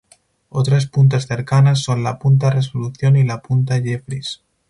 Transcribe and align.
Otras 0.49 0.87
puntas 0.87 1.27
cercanas 1.27 1.83
son 1.83 2.01
la 2.01 2.17
punta 2.17 2.49
Resolución 2.49 3.17
y 3.17 3.23
la 3.23 3.39
punta 3.43 3.79
Jeffries. 3.79 4.41